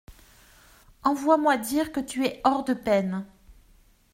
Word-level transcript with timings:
Envoie-moi 1.03 1.57
dire 1.57 1.91
que 1.91 1.99
tu 1.99 2.25
es 2.25 2.41
hors 2.43 2.63
de 2.63 2.73
peine. 2.73 3.23